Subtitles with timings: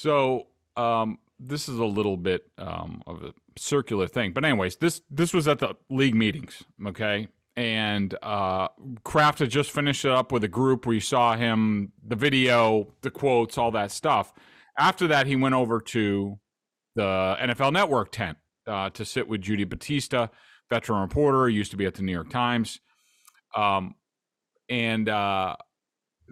[0.00, 0.46] So
[0.78, 5.34] um, this is a little bit um, of a circular thing, but anyways, this this
[5.34, 8.68] was at the league meetings, okay, and uh,
[9.04, 12.94] Kraft had just finished it up with a group where you saw him, the video,
[13.02, 14.32] the quotes, all that stuff.
[14.78, 16.38] After that, he went over to
[16.94, 20.30] the NFL Network tent uh, to sit with Judy Battista,
[20.70, 22.80] veteran reporter, used to be at the New York Times,
[23.54, 23.96] um,
[24.70, 25.10] and.
[25.10, 25.56] Uh,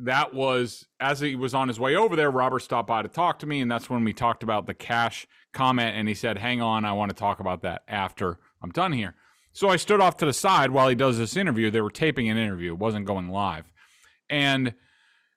[0.05, 2.31] that was as he was on his way over there.
[2.31, 5.27] Robert stopped by to talk to me, and that's when we talked about the cash
[5.53, 5.97] comment.
[5.97, 9.15] And he said, "Hang on, I want to talk about that after I'm done here."
[9.53, 11.71] So I stood off to the side while he does this interview.
[11.71, 13.71] They were taping an interview; it wasn't going live,
[14.31, 14.75] and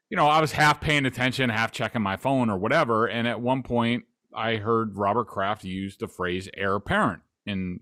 [0.09, 3.07] you know I was half paying attention, half checking my phone or whatever.
[3.07, 7.79] And at one point, I heard Robert Kraft use the phrase "heir apparent" in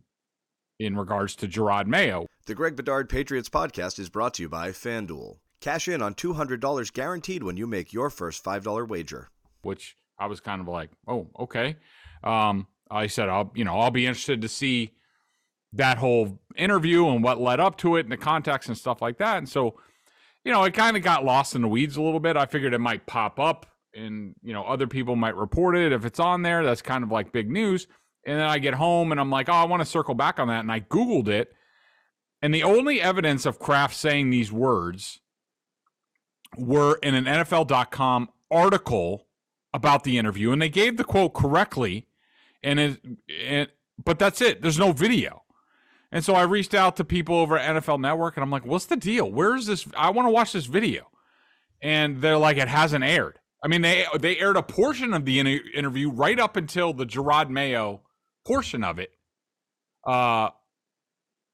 [0.79, 2.25] in regards to Jerod Mayo.
[2.45, 5.37] The Greg Bedard Patriots podcast is brought to you by FanDuel.
[5.61, 9.29] Cash in on $200 guaranteed when you make your first $5 wager.
[9.61, 11.75] Which I was kind of like, oh, okay.
[12.23, 14.91] Um, I said, I'll, you know, I'll be interested to see
[15.73, 19.17] that whole interview and what led up to it and the context and stuff like
[19.19, 19.37] that.
[19.37, 19.75] And so,
[20.43, 22.37] you know, it kind of got lost in the weeds a little bit.
[22.37, 25.91] I figured it might pop up and, you know, other people might report it.
[25.91, 27.87] If it's on there, that's kind of like big news.
[28.25, 30.47] And then I get home and I'm like, oh, I want to circle back on
[30.47, 30.61] that.
[30.61, 31.53] And I Googled it.
[32.41, 35.19] And the only evidence of Kraft saying these words
[36.57, 39.27] were in an NFL.com article
[39.73, 42.07] about the interview, and they gave the quote correctly,
[42.63, 43.01] and it,
[43.41, 43.67] and
[44.03, 44.61] but that's it.
[44.61, 45.43] There's no video.
[46.11, 48.85] And so I reached out to people over at NFL Network, and I'm like, "What's
[48.85, 49.31] the deal?
[49.31, 49.87] Where is this?
[49.95, 51.07] I want to watch this video."
[51.81, 55.39] And they're like, "It hasn't aired." I mean, they they aired a portion of the
[55.39, 58.01] inter- interview right up until the Jerod Mayo
[58.45, 59.11] portion of it.
[60.05, 60.49] Uh,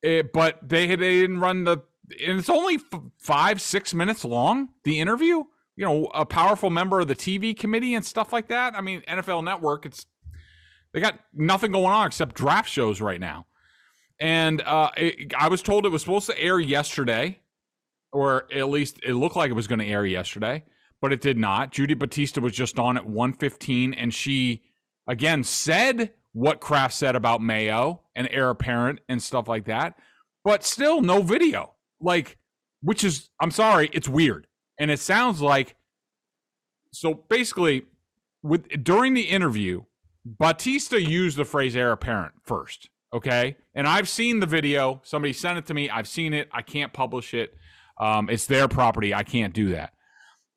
[0.02, 1.80] it, but they they didn't run the
[2.26, 5.44] and it's only f- five six minutes long the interview?
[5.76, 8.76] You know a powerful member of the tv committee and stuff like that?
[8.76, 10.06] I mean nfl network it's
[10.94, 13.48] they got nothing going on except draft shows right now.
[14.20, 17.40] And uh, it, i was told it was supposed to air yesterday
[18.14, 20.64] or at least it looked like it was going to air yesterday
[21.02, 21.72] but it did not.
[21.72, 24.64] Judy battista was just on at 115 and she
[25.08, 29.96] again said what kraft said about mayo and heir apparent and stuff like that
[30.44, 32.38] but still no video like
[32.82, 34.48] which is I'm sorry, it's weird.
[34.80, 35.76] And it sounds like
[36.92, 37.84] so basically
[38.44, 39.84] with during the interview,
[40.26, 42.90] Battista used the phrase heir apparent first.
[43.14, 43.56] Okay.
[43.74, 45.02] And I've seen the video.
[45.04, 45.90] Somebody sent it to me.
[45.90, 46.50] I've seen it.
[46.52, 47.54] I can't publish it.
[48.00, 49.14] Um, it's their property.
[49.14, 49.94] I can't do that.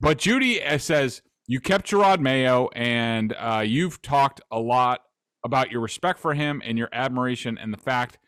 [0.01, 5.03] But Judy uh, says, You kept Jerod Mayo and uh, you've talked a lot
[5.45, 8.19] about your respect for him and your admiration and the fact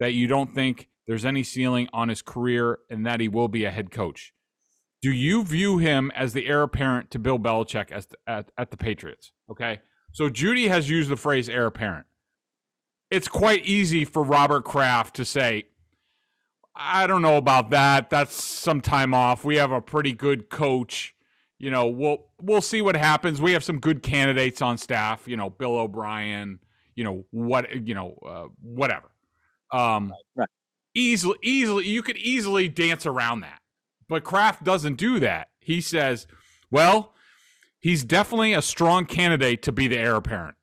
[0.00, 3.64] that you don't think there's any ceiling on his career and that he will be
[3.64, 4.32] a head coach.
[5.02, 8.70] Do you view him as the heir apparent to Bill Belichick as the, at, at
[8.70, 9.32] the Patriots?
[9.50, 9.80] Okay.
[10.12, 12.06] So Judy has used the phrase heir apparent.
[13.10, 15.66] It's quite easy for Robert Kraft to say,
[16.74, 18.10] I don't know about that.
[18.10, 19.44] That's some time off.
[19.44, 21.14] We have a pretty good coach.
[21.58, 23.40] You know, we'll we'll see what happens.
[23.40, 25.26] We have some good candidates on staff.
[25.26, 26.58] You know, Bill O'Brien.
[26.94, 27.86] You know what?
[27.86, 29.10] You know, uh, whatever.
[29.72, 30.48] Um, right
[30.96, 33.60] easily easily you could easily dance around that.
[34.08, 35.48] But Kraft doesn't do that.
[35.60, 36.26] He says,
[36.70, 37.14] "Well,
[37.78, 40.56] he's definitely a strong candidate to be the heir apparent."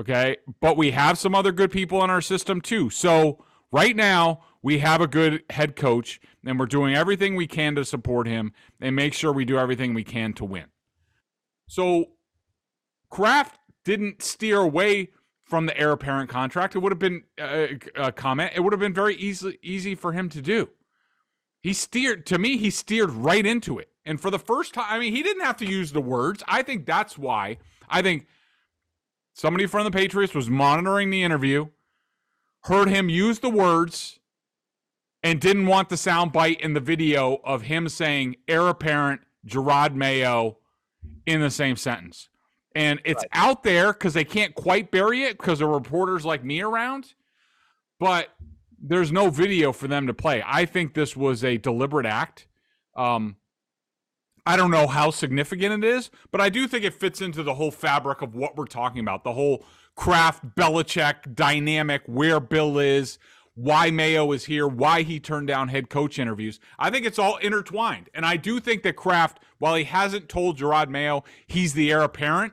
[0.00, 0.36] Okay?
[0.60, 2.90] But we have some other good people in our system too.
[2.90, 7.74] So, right now, we have a good head coach and we're doing everything we can
[7.76, 10.66] to support him and make sure we do everything we can to win.
[11.66, 12.12] So,
[13.10, 15.10] Kraft didn't steer away
[15.46, 16.74] from the heir apparent contract.
[16.74, 18.52] It would have been uh, a, comment.
[18.54, 20.68] It would have been very easy easy for him to do.
[21.62, 22.58] He steered to me.
[22.58, 25.56] He steered right into it, and for the first time, I mean, he didn't have
[25.58, 26.42] to use the words.
[26.46, 27.58] I think that's why.
[27.88, 28.26] I think
[29.32, 31.68] somebody from the Patriots was monitoring the interview,
[32.64, 34.18] heard him use the words,
[35.22, 39.94] and didn't want the sound bite in the video of him saying heir apparent Jerod
[39.94, 40.58] Mayo
[41.24, 42.28] in the same sentence
[42.76, 43.28] and it's right.
[43.32, 47.14] out there because they can't quite bury it because there are reporters like me around
[47.98, 48.28] but
[48.78, 52.46] there's no video for them to play i think this was a deliberate act
[52.96, 53.36] um,
[54.46, 57.54] I don't know how significant it is, but I do think it fits into the
[57.54, 59.24] whole fabric of what we're talking about.
[59.24, 59.64] The whole
[59.96, 63.18] Kraft Belichick dynamic, where Bill is,
[63.54, 66.60] why Mayo is here, why he turned down head coach interviews.
[66.78, 68.08] I think it's all intertwined.
[68.14, 72.02] And I do think that Kraft, while he hasn't told Jerod Mayo he's the heir
[72.02, 72.52] apparent,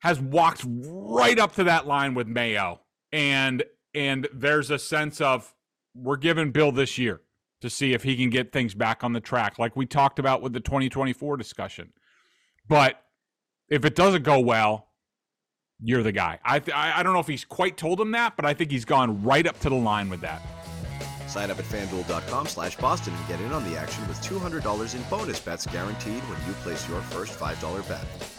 [0.00, 2.80] has walked right up to that line with Mayo.
[3.12, 3.64] And
[3.94, 5.54] and there's a sense of
[5.94, 7.20] we're giving Bill this year
[7.60, 10.42] to see if he can get things back on the track, like we talked about
[10.42, 11.92] with the 2024 discussion.
[12.68, 13.02] But
[13.68, 14.88] if it doesn't go well,
[15.80, 16.38] you're the guy.
[16.44, 18.84] I, th- I don't know if he's quite told him that, but I think he's
[18.84, 20.42] gone right up to the line with that.
[21.28, 25.02] Sign up at fanduel.com slash Boston and get in on the action with $200 in
[25.10, 28.37] bonus bets guaranteed when you place your first $5 bet.